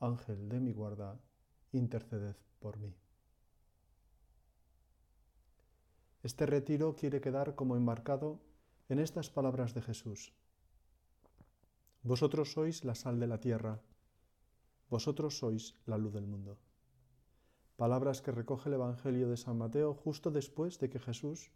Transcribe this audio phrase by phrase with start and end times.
[0.00, 1.20] Ángel de mi guarda,
[1.72, 2.96] interceded por mí.
[6.22, 8.40] Este retiro quiere quedar como enmarcado
[8.88, 10.32] en estas palabras de Jesús.
[12.02, 13.80] Vosotros sois la sal de la tierra,
[14.88, 16.58] vosotros sois la luz del mundo.
[17.76, 21.50] Palabras que recoge el Evangelio de San Mateo justo después de que Jesús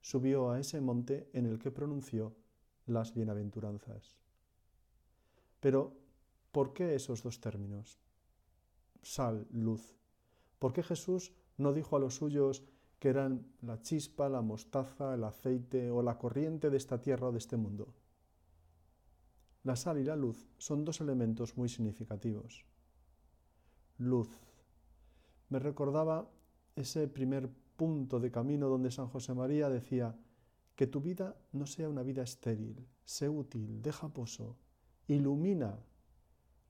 [0.00, 2.36] subió a ese monte en el que pronunció
[2.86, 4.16] las bienaventuranzas.
[5.60, 6.03] Pero,
[6.54, 7.98] ¿por qué esos dos términos?
[9.02, 9.98] Sal, luz.
[10.60, 12.62] ¿Por qué Jesús no dijo a los suyos
[13.00, 17.32] que eran la chispa, la mostaza, el aceite o la corriente de esta tierra o
[17.32, 17.92] de este mundo?
[19.64, 22.64] La sal y la luz son dos elementos muy significativos.
[23.98, 24.30] Luz.
[25.48, 26.30] Me recordaba
[26.76, 30.16] ese primer punto de camino donde San José María decía,
[30.76, 34.56] que tu vida no sea una vida estéril, sé útil, deja pozo,
[35.08, 35.78] ilumina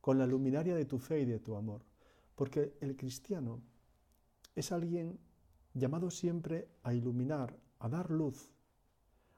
[0.04, 1.80] con la luminaria de tu fe y de tu amor.
[2.34, 3.62] Porque el cristiano
[4.54, 5.18] es alguien
[5.72, 8.52] llamado siempre a iluminar, a dar luz,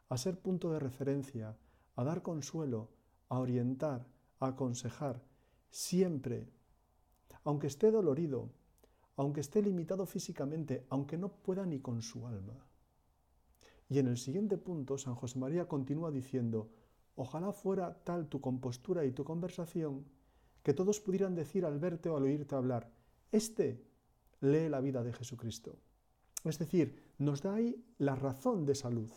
[0.09, 1.57] a ser punto de referencia,
[1.95, 2.91] a dar consuelo,
[3.29, 4.09] a orientar,
[4.41, 5.23] a aconsejar,
[5.71, 6.49] siempre,
[7.45, 8.51] aunque esté dolorido,
[9.15, 12.67] aunque esté limitado físicamente, aunque no pueda ni con su alma.
[13.89, 16.73] Y en el siguiente punto, San José María continúa diciendo,
[17.15, 20.16] ojalá fuera tal tu compostura y tu conversación,
[20.67, 22.91] que todos pudieran decir al verte o al oírte hablar,
[23.31, 23.87] este
[24.41, 25.77] lee la vida de Jesucristo.
[26.43, 29.13] Es decir, nos da ahí la razón de esa luz.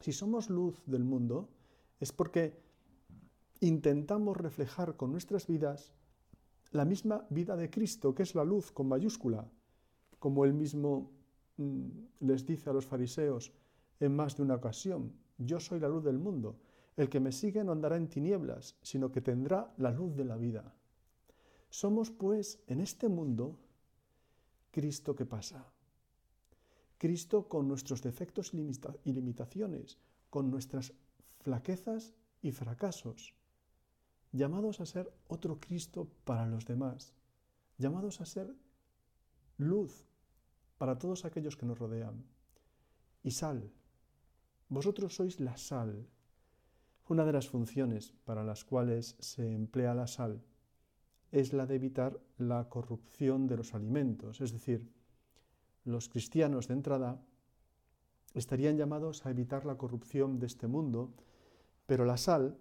[0.00, 1.48] Si somos luz del mundo,
[1.98, 2.60] es porque
[3.60, 5.94] intentamos reflejar con nuestras vidas
[6.72, 9.50] la misma vida de Cristo, que es la luz con mayúscula,
[10.18, 11.10] como él mismo
[11.56, 11.88] mm,
[12.20, 13.50] les dice a los fariseos
[13.98, 16.58] en más de una ocasión, yo soy la luz del mundo,
[17.00, 20.36] el que me sigue no andará en tinieblas, sino que tendrá la luz de la
[20.36, 20.74] vida.
[21.70, 23.58] Somos, pues, en este mundo,
[24.70, 25.64] Cristo que pasa.
[26.98, 29.96] Cristo con nuestros defectos y limitaciones,
[30.28, 30.92] con nuestras
[31.38, 32.12] flaquezas
[32.42, 33.34] y fracasos,
[34.32, 37.14] llamados a ser otro Cristo para los demás,
[37.78, 38.54] llamados a ser
[39.56, 40.04] luz
[40.76, 42.26] para todos aquellos que nos rodean,
[43.22, 43.72] y sal.
[44.68, 46.06] Vosotros sois la sal.
[47.10, 50.44] Una de las funciones para las cuales se emplea la sal
[51.32, 54.88] es la de evitar la corrupción de los alimentos, es decir,
[55.84, 57.20] los cristianos de entrada
[58.32, 61.12] estarían llamados a evitar la corrupción de este mundo,
[61.84, 62.56] pero la sal,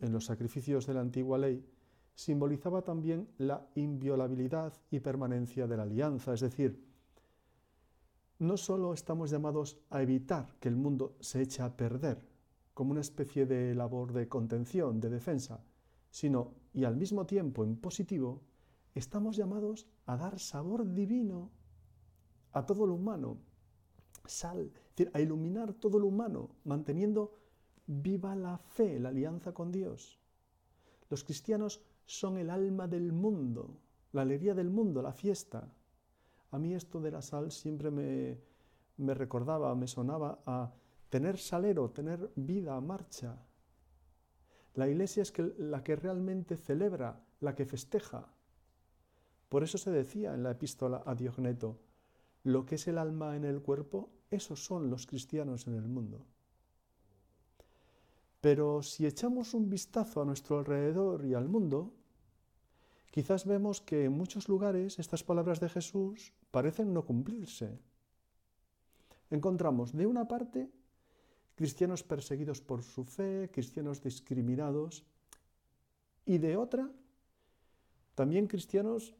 [0.00, 1.66] en los sacrificios de la antigua ley,
[2.14, 6.84] simbolizaba también la inviolabilidad y permanencia de la alianza, es decir,
[8.40, 12.35] no solo estamos llamados a evitar que el mundo se eche a perder,
[12.76, 15.64] como una especie de labor de contención, de defensa,
[16.10, 18.42] sino, y al mismo tiempo en positivo,
[18.94, 21.50] estamos llamados a dar sabor divino
[22.52, 23.38] a todo lo humano,
[24.26, 27.38] sal, es decir, a iluminar todo lo humano, manteniendo
[27.86, 30.20] viva la fe, la alianza con Dios.
[31.08, 33.80] Los cristianos son el alma del mundo,
[34.12, 35.72] la alegría del mundo, la fiesta.
[36.50, 38.38] A mí esto de la sal siempre me,
[38.98, 40.74] me recordaba, me sonaba a
[41.16, 43.38] tener salero, tener vida, marcha.
[44.74, 48.34] La iglesia es la que realmente celebra, la que festeja.
[49.48, 51.80] Por eso se decía en la epístola a Diogneto,
[52.42, 56.26] lo que es el alma en el cuerpo, esos son los cristianos en el mundo.
[58.42, 61.94] Pero si echamos un vistazo a nuestro alrededor y al mundo,
[63.10, 67.80] quizás vemos que en muchos lugares estas palabras de Jesús parecen no cumplirse.
[69.30, 70.75] Encontramos, de una parte,
[71.56, 75.04] cristianos perseguidos por su fe, cristianos discriminados,
[76.24, 76.90] y de otra,
[78.14, 79.14] también cristianos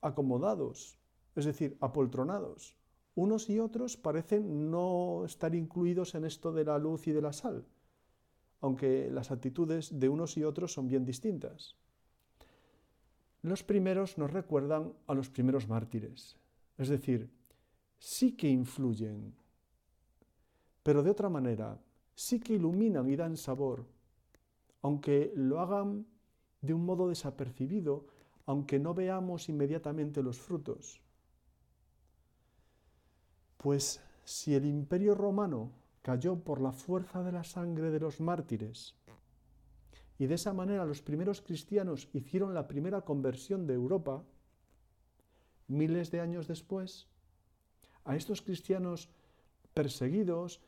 [0.00, 0.98] acomodados,
[1.36, 2.76] es decir, apoltronados.
[3.14, 7.32] Unos y otros parecen no estar incluidos en esto de la luz y de la
[7.32, 7.64] sal,
[8.60, 11.76] aunque las actitudes de unos y otros son bien distintas.
[13.42, 16.36] Los primeros nos recuerdan a los primeros mártires,
[16.78, 17.30] es decir,
[17.98, 19.34] sí que influyen,
[20.82, 21.78] pero de otra manera,
[22.14, 23.86] sí que iluminan y dan sabor,
[24.82, 26.06] aunque lo hagan
[26.60, 28.06] de un modo desapercibido,
[28.46, 31.00] aunque no veamos inmediatamente los frutos.
[33.56, 35.72] Pues si el imperio romano
[36.02, 38.94] cayó por la fuerza de la sangre de los mártires,
[40.18, 44.22] y de esa manera los primeros cristianos hicieron la primera conversión de Europa,
[45.66, 47.06] miles de años después,
[48.04, 49.08] a estos cristianos
[49.72, 50.60] perseguidos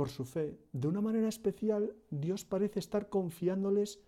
[0.00, 4.00] por su fe, de una manera especial Dios parece estar confiándoles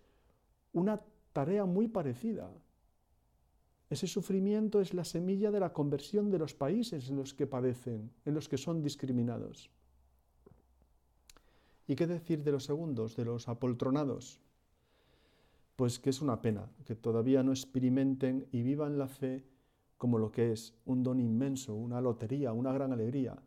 [0.71, 0.99] una
[1.33, 2.49] tarea muy parecida.
[3.91, 8.09] Ese sufrimiento es la semilla de la conversión de los países en los que padecen,
[8.25, 9.69] en los que son discriminados.
[11.85, 14.41] ¿Y qué decir de los segundos, de los apoltronados?
[15.75, 19.45] Pues que es una pena que todavía no experimenten y vivan la fe
[19.99, 23.37] como lo que es un don inmenso, una lotería, una gran alegría.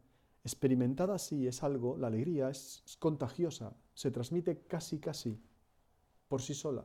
[0.46, 5.42] Experimentada así es algo, la alegría es, contagiosa, se transmite casi casi
[6.28, 6.84] por sí sola.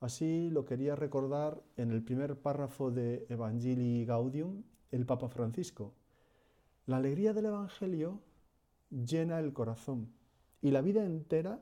[0.00, 5.92] Así lo quería recordar en el primer párrafo de Evangelii Gaudium el Papa Francisco.
[6.86, 8.22] La alegría del Evangelio
[8.88, 10.10] llena el corazón
[10.62, 11.60] y la vida entera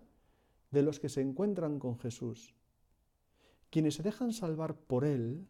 [0.70, 2.54] de los que se encuentran con Jesús.
[3.68, 5.44] Quienes se dejan salvar por Él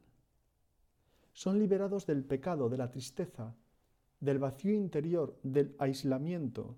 [1.35, 3.55] son liberados del pecado, de la tristeza,
[4.23, 6.77] del vacío interior, del aislamiento.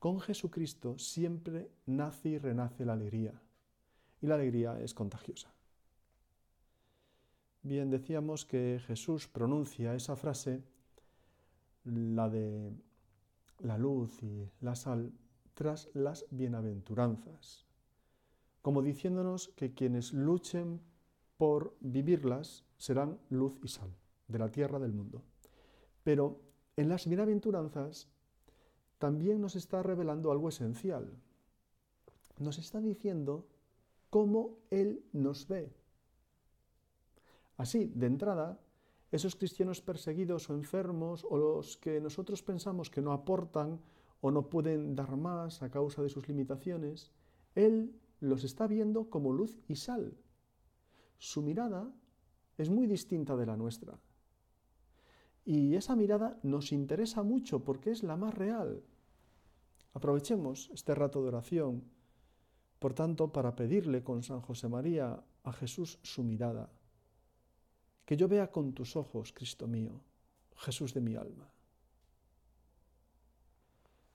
[0.00, 3.40] Con Jesucristo siempre nace y renace la alegría.
[4.20, 5.54] Y la alegría es contagiosa.
[7.62, 10.64] Bien, decíamos que Jesús pronuncia esa frase,
[11.84, 12.72] la de
[13.60, 15.12] la luz y la sal
[15.54, 17.66] tras las bienaventuranzas,
[18.62, 20.80] como diciéndonos que quienes luchen
[21.36, 23.94] por vivirlas serán luz y sal
[24.26, 25.22] de la tierra del mundo.
[26.02, 26.40] Pero
[26.76, 28.08] en las bienaventuranzas
[28.98, 31.12] también nos está revelando algo esencial.
[32.38, 33.46] Nos está diciendo
[34.10, 35.72] cómo Él nos ve.
[37.56, 38.60] Así, de entrada,
[39.10, 43.80] esos cristianos perseguidos o enfermos o los que nosotros pensamos que no aportan
[44.20, 47.10] o no pueden dar más a causa de sus limitaciones,
[47.54, 50.16] Él los está viendo como luz y sal.
[51.18, 51.92] Su mirada
[52.56, 53.98] es muy distinta de la nuestra.
[55.44, 58.82] Y esa mirada nos interesa mucho porque es la más real.
[59.94, 61.84] Aprovechemos este rato de oración,
[62.78, 66.70] por tanto, para pedirle con San José María a Jesús su mirada
[68.04, 70.00] que yo vea con tus ojos, Cristo mío,
[70.56, 71.48] Jesús de mi alma.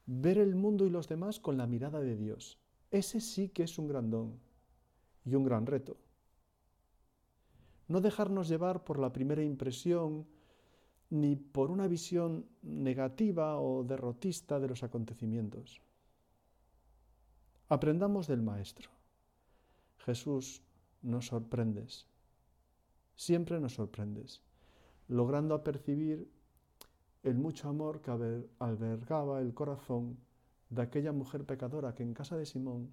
[0.06, 2.60] Ver el mundo y los demás con la mirada de Dios.
[2.92, 4.40] Ese sí que es un gran don
[5.26, 5.98] y un gran reto.
[7.88, 10.28] No dejarnos llevar por la primera impresión
[11.10, 15.82] ni por una visión negativa o derrotista de los acontecimientos.
[17.70, 18.90] Aprendamos del Maestro.
[20.00, 20.62] Jesús,
[21.02, 22.08] nos sorprendes
[23.18, 24.44] Siempre nos sorprendes,
[25.08, 26.32] logrando apercibir
[27.24, 28.12] el mucho amor que
[28.60, 30.20] albergaba el corazón
[30.70, 32.92] de aquella mujer pecadora que en casa de Simón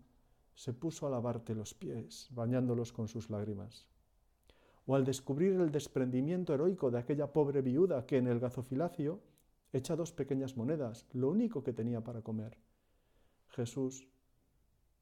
[0.55, 3.87] se puso a lavarte los pies, bañándolos con sus lágrimas.
[4.87, 9.21] O al descubrir el desprendimiento heroico de aquella pobre viuda que en el gazofilacio
[9.73, 12.59] echa dos pequeñas monedas, lo único que tenía para comer.
[13.49, 14.09] Jesús,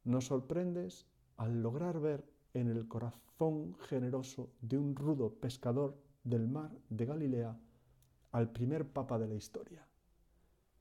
[0.04, 1.06] nos sorprendes
[1.36, 2.24] al lograr ver
[2.54, 7.58] en el corazón generoso de un rudo pescador del mar de Galilea
[8.30, 9.86] al primer papa de la historia.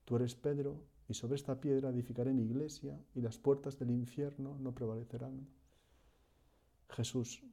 [0.05, 4.57] Tú eres Pedro, y sobre esta piedra edificaré mi iglesia, y las puertas del infierno
[4.59, 5.47] no prevalecerán.
[6.89, 7.43] Jesús,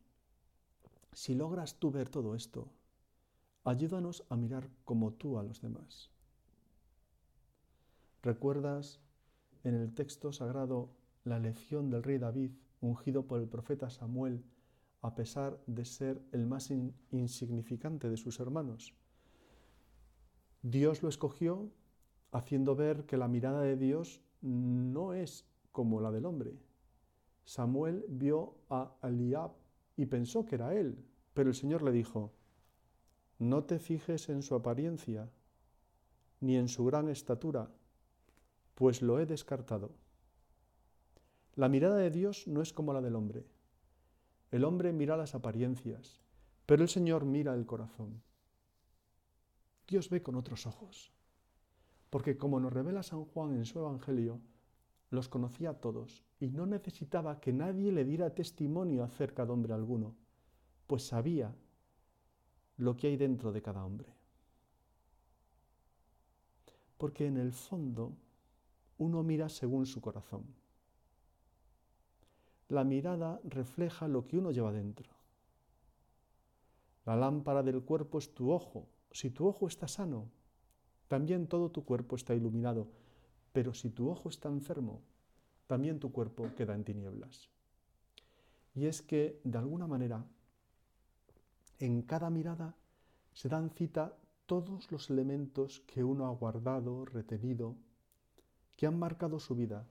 [1.19, 2.69] si logras tú ver todo esto,
[3.65, 6.13] ayúdanos a mirar como tú a los demás.
[8.23, 9.01] ¿Recuerdas
[9.65, 10.91] en el texto sagrado
[11.25, 14.45] la lección del rey David ungido por el profeta Samuel,
[15.03, 16.71] a pesar de ser el más
[17.11, 18.95] insignificante de sus hermanos.
[20.63, 21.69] Dios lo escogió
[22.31, 26.55] haciendo ver que la mirada de Dios no es como la del hombre.
[27.45, 29.51] Samuel vio a Eliab
[29.99, 32.33] y pensó que era él, pero el Señor le dijo,
[33.41, 35.29] no te fijes en su apariencia,
[36.41, 37.69] ni en su gran estatura,
[38.77, 39.91] pues lo he descartado.
[41.57, 43.45] La mirada de Dios no es como la del hombre.
[44.53, 46.21] El hombre mira las apariencias,
[46.65, 48.23] pero el Señor mira el corazón.
[49.89, 51.11] Dios ve con otros ojos,
[52.09, 54.41] porque como nos revela San Juan en su Evangelio,
[55.11, 59.75] los conocía a todos y no necesitaba que nadie le diera testimonio acerca de hombre
[59.75, 60.15] alguno,
[60.87, 61.55] pues sabía
[62.77, 64.15] lo que hay dentro de cada hombre.
[66.97, 68.13] Porque en el fondo
[68.99, 70.45] uno mira según su corazón
[72.69, 75.11] la mirada refleja lo que uno lleva dentro.
[77.07, 78.89] La lámpara del cuerpo es tu ojo.
[79.11, 80.31] Si tu ojo está sano,
[81.09, 82.89] también todo tu cuerpo está iluminado.
[83.53, 85.01] Pero si tu ojo está enfermo,
[85.69, 87.49] también tu cuerpo queda en tinieblas.
[88.75, 90.25] Y es que, de alguna manera,
[91.79, 92.75] en cada mirada
[93.33, 97.77] se dan cita todos los elementos que uno ha guardado, retenido,
[98.77, 99.87] que han marcado su vida,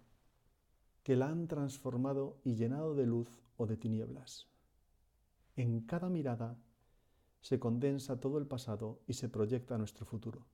[1.03, 4.47] que la han transformado y llenado de luz o de tinieblas.
[5.55, 6.57] En cada mirada
[7.41, 10.47] se condensa todo el pasado y se proyecta nuestro futuro.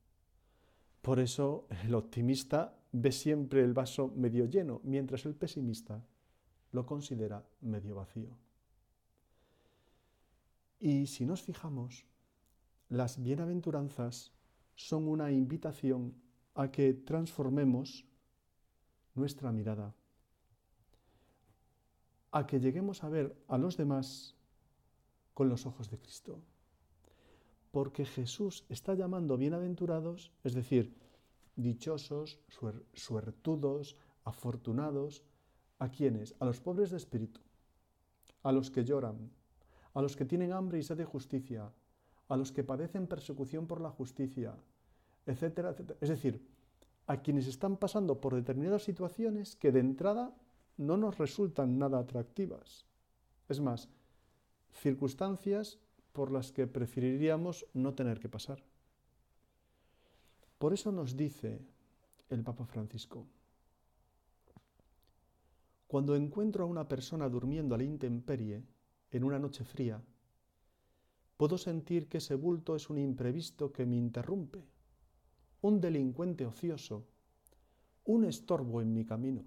[1.02, 6.02] Por eso el optimista ve siempre el vaso medio lleno, mientras el pesimista
[6.72, 8.38] lo considera medio vacío.
[10.80, 12.06] Y si nos fijamos,
[12.90, 14.32] las bienaventuranzas
[14.76, 16.14] son una invitación
[16.54, 18.06] a que transformemos
[19.16, 19.96] nuestra mirada,
[22.32, 24.36] a que lleguemos a ver a los demás
[25.34, 26.42] con los ojos de Cristo.
[27.72, 30.96] Porque Jesús está llamando bienaventurados, es decir,
[31.56, 32.40] dichosos,
[32.94, 35.24] suertudos, afortunados,
[35.80, 36.36] ¿a quiénes?
[36.40, 37.42] A los pobres de espíritu,
[38.42, 39.32] a los que lloran,
[39.94, 41.72] a los que tienen hambre y sed de justicia,
[42.28, 44.56] a los que padecen persecución por la justicia,
[45.26, 45.98] etcétera, etcétera.
[46.02, 46.46] Es decir,
[47.08, 50.34] a quienes están pasando por determinadas situaciones que de entrada
[50.78, 52.86] no nos resultan nada atractivas.
[53.50, 53.90] Es más,
[54.72, 55.80] circunstancias
[56.14, 58.64] por las que preferiríamos no tener que pasar.
[60.64, 61.60] Por eso nos dice
[62.30, 63.28] el Papa Francisco,
[65.88, 68.64] cuando encuentro a una persona durmiendo a la intemperie
[69.12, 70.02] en una noche fría,
[71.36, 74.64] puedo sentir que ese bulto es un imprevisto que me interrumpe,
[75.60, 77.04] un delincuente ocioso,
[78.06, 79.44] un estorbo en mi camino,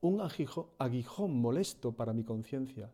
[0.00, 2.90] un aguijón molesto para mi conciencia,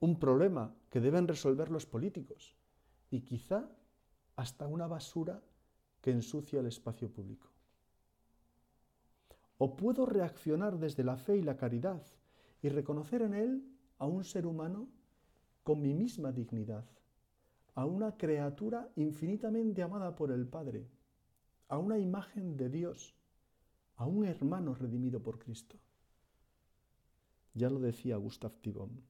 [0.00, 2.56] un problema que deben resolver los políticos
[3.10, 3.68] y quizá
[4.34, 5.42] hasta una basura
[6.06, 7.48] que ensucia el espacio público.
[9.58, 12.00] O puedo reaccionar desde la fe y la caridad
[12.62, 13.64] y reconocer en él
[13.98, 14.86] a un ser humano
[15.64, 16.84] con mi misma dignidad,
[17.74, 20.86] a una criatura infinitamente amada por el Padre,
[21.66, 23.16] a una imagen de Dios,
[23.96, 25.76] a un hermano redimido por Cristo.
[27.52, 29.02] Ya lo decía Gustav Thibon,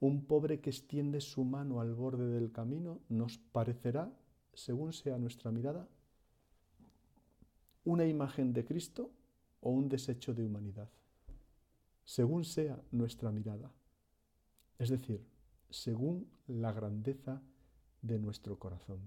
[0.00, 4.12] un pobre que extiende su mano al borde del camino nos parecerá,
[4.54, 5.88] según sea nuestra mirada,
[7.84, 9.10] una imagen de Cristo
[9.60, 10.88] o un desecho de humanidad,
[12.04, 13.70] según sea nuestra mirada.
[14.78, 15.24] Es decir,
[15.70, 17.40] según la grandeza
[18.02, 19.00] de nuestro corazón.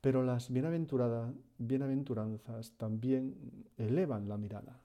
[0.00, 4.80] Pero las bienaventuranzas también elevan la mirada.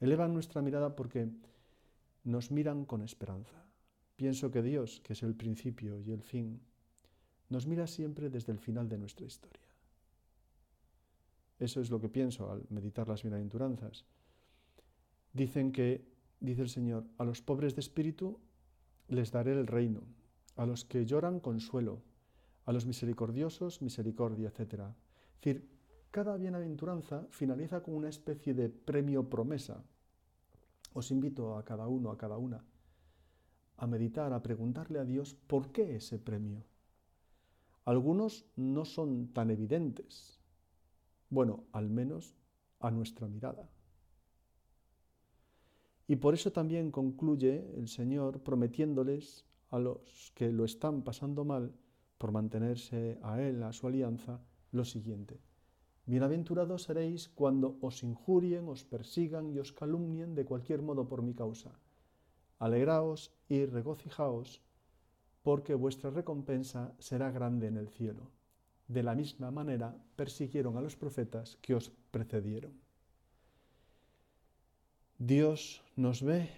[0.00, 1.28] Elevan nuestra mirada porque
[2.24, 3.64] nos miran con esperanza.
[4.16, 6.60] Pienso que Dios, que es el principio y el fin,
[7.48, 9.63] nos mira siempre desde el final de nuestra historia.
[11.58, 14.04] Eso es lo que pienso al meditar las bienaventuranzas.
[15.32, 16.06] Dicen que
[16.40, 18.40] dice el Señor, a los pobres de espíritu
[19.08, 20.02] les daré el reino,
[20.56, 22.02] a los que lloran consuelo,
[22.64, 24.60] a los misericordiosos misericordia, etc.
[24.60, 25.68] Es decir,
[26.10, 29.84] cada bienaventuranza finaliza con una especie de premio promesa.
[30.92, 32.64] Os invito a cada uno, a cada una,
[33.76, 36.64] a meditar, a preguntarle a Dios por qué ese premio.
[37.84, 40.40] Algunos no son tan evidentes.
[41.30, 42.36] Bueno, al menos
[42.80, 43.68] a nuestra mirada.
[46.06, 51.72] Y por eso también concluye el Señor prometiéndoles a los que lo están pasando mal
[52.18, 54.40] por mantenerse a Él, a su alianza,
[54.70, 55.40] lo siguiente.
[56.06, 61.32] Bienaventurados seréis cuando os injurien, os persigan y os calumnien de cualquier modo por mi
[61.32, 61.80] causa.
[62.58, 64.60] Alegraos y regocijaos,
[65.42, 68.33] porque vuestra recompensa será grande en el cielo.
[68.88, 72.72] De la misma manera persiguieron a los profetas que os precedieron.
[75.18, 76.50] Dios nos ve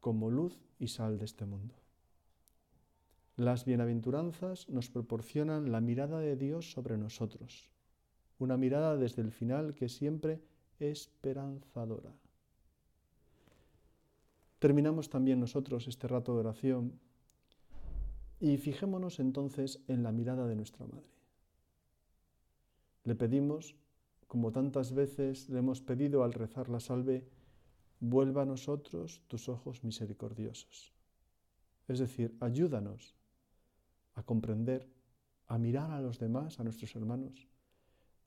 [0.00, 1.74] como luz y sal de este mundo.
[3.36, 7.68] Las bienaventuranzas nos proporcionan la mirada de Dios sobre nosotros,
[8.38, 10.40] una mirada desde el final que siempre
[10.80, 12.12] esperanzadora.
[14.58, 16.98] Terminamos también nosotros este rato de oración
[18.40, 21.15] y fijémonos entonces en la mirada de nuestra Madre.
[23.06, 23.76] Le pedimos,
[24.26, 27.24] como tantas veces le hemos pedido al rezar la salve,
[28.00, 30.92] vuelva a nosotros tus ojos misericordiosos.
[31.86, 33.14] Es decir, ayúdanos
[34.14, 34.90] a comprender,
[35.46, 37.46] a mirar a los demás, a nuestros hermanos,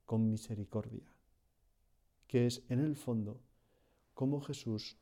[0.05, 1.13] con misericordia,
[2.25, 3.41] que es en el fondo
[4.13, 4.97] como Jesús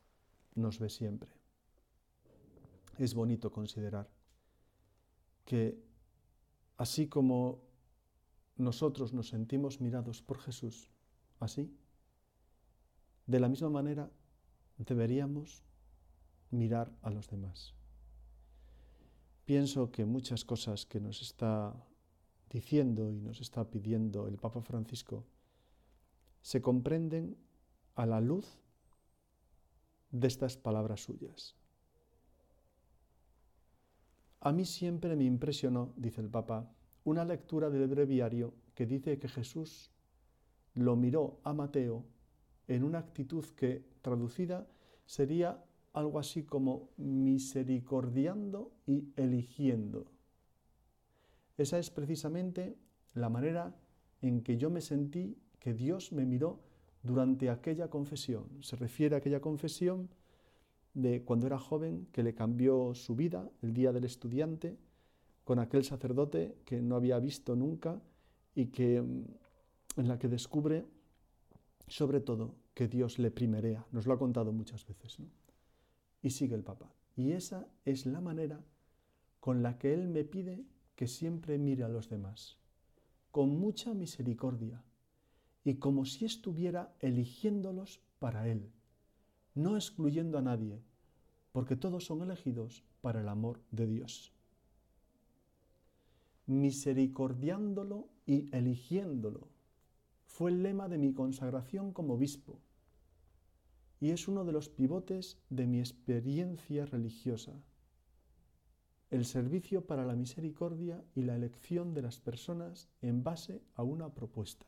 [0.56, 1.30] nos ve siempre.
[2.98, 4.10] es bonito considerar
[5.46, 5.78] que
[6.78, 7.67] así como
[8.58, 10.90] nosotros nos sentimos mirados por Jesús,
[11.40, 11.72] así,
[13.26, 14.10] de la misma manera
[14.78, 15.64] deberíamos
[16.52, 17.74] mirar a los demás.
[19.46, 21.74] Pienso que muchas cosas que nos está
[22.50, 25.26] diciendo y nos está pidiendo el Papa Francisco
[26.42, 27.38] se comprenden
[27.96, 28.60] a la luz
[30.12, 31.56] de estas palabras suyas.
[34.40, 36.72] A mí siempre me impresionó, dice el Papa,
[37.08, 39.90] una lectura del breviario que dice que Jesús
[40.74, 42.04] lo miró a Mateo
[42.68, 44.68] en una actitud que, traducida,
[45.06, 50.12] sería algo así como misericordiando y eligiendo.
[51.58, 52.76] Esa es precisamente
[53.14, 53.74] la manera
[54.22, 56.60] en que yo me sentí que Dios me miró
[57.04, 58.50] durante aquella confesión.
[58.60, 60.10] Se refiere a aquella confesión
[60.94, 64.78] de cuando era joven que le cambió su vida, el día del estudiante,
[65.48, 68.01] con aquel sacerdote que no había visto nunca
[68.54, 69.24] y que mm,
[69.96, 70.86] en la que descubre
[71.88, 73.88] sobre todo que Dios le primerea.
[73.94, 75.22] Nos lo ha contado muchas veces.
[75.22, 75.27] ¿no?
[76.22, 76.92] Y sigue el Papa.
[77.16, 78.62] Y esa es la manera
[79.39, 80.66] con la que Él me pide
[80.98, 82.58] que siempre mire a los demás,
[83.32, 84.84] con mucha misericordia
[85.63, 88.70] y como si estuviera eligiéndolos para Él,
[89.56, 90.82] no excluyendo a nadie,
[91.54, 94.37] porque todos son elegidos para el amor de Dios.
[96.48, 99.48] Misericordiándolo y eligiéndolo
[100.25, 102.60] fue el lema de mi consagración como obispo
[104.00, 107.54] y es uno de los pivotes de mi experiencia religiosa.
[109.10, 114.13] El servicio para la misericordia y la elección de las personas en base a una
[114.13, 114.66] propuesta.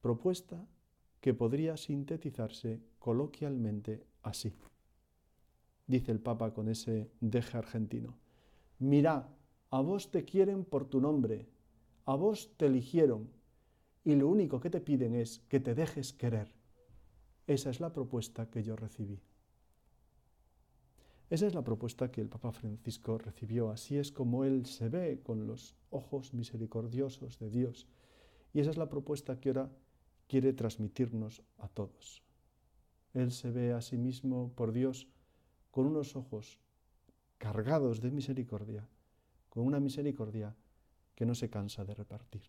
[0.00, 0.66] Propuesta
[1.20, 4.52] que podría sintetizarse coloquialmente así.
[5.86, 8.18] Dice el Papa con ese deje argentino.
[8.78, 9.28] Mirá,
[9.70, 11.46] a vos te quieren por tu nombre,
[12.04, 13.30] a vos te eligieron,
[14.04, 16.48] y lo único que te piden es que te dejes querer.
[17.46, 19.20] Esa es la propuesta que yo recibí.
[21.28, 23.70] Esa es la propuesta que el Papa Francisco recibió.
[23.70, 27.86] Así es como él se ve con los ojos misericordiosos de Dios.
[28.52, 29.70] Y esa es la propuesta que ahora
[30.26, 32.24] quiere transmitirnos a todos.
[33.14, 35.06] Él se ve a sí mismo por Dios
[35.70, 36.58] con unos ojos
[37.38, 38.88] cargados de misericordia,
[39.50, 40.56] con una misericordia
[41.14, 42.42] que no se cansa de repartir.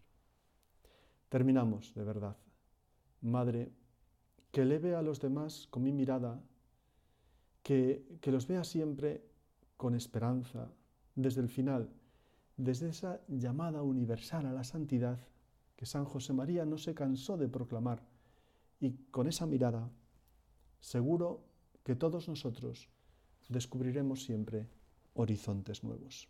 [1.28, 2.38] Terminamos, de verdad.
[3.22, 3.74] Madre,
[4.52, 6.42] que le vea a los demás con mi mirada,
[7.64, 9.26] que, que los vea siempre
[9.76, 10.72] con esperanza,
[11.16, 11.90] desde el final,
[12.56, 15.20] desde esa llamada universal a la santidad
[15.76, 18.04] que San José María no se cansó de proclamar.
[18.80, 19.90] Y con esa mirada,
[20.80, 21.44] seguro
[21.84, 22.90] que todos nosotros
[23.50, 24.70] descubriremos siempre
[25.14, 26.30] horizontes nuevos.